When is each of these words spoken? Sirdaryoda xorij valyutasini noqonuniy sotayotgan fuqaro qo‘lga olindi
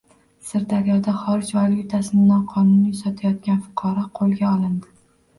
Sirdaryoda 0.51 1.11
xorij 1.17 1.51
valyutasini 1.57 2.21
noqonuniy 2.29 2.95
sotayotgan 3.01 3.61
fuqaro 3.67 4.07
qo‘lga 4.21 4.49
olindi 4.55 4.91